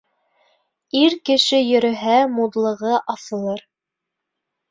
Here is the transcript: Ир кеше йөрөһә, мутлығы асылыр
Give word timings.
Ир 1.01 1.13
кеше 1.27 1.59
йөрөһә, 1.65 2.15
мутлығы 2.39 2.97
асылыр 3.17 3.65